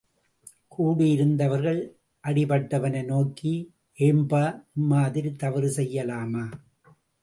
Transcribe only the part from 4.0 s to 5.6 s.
ஏம்பா, இம்மாதிரித்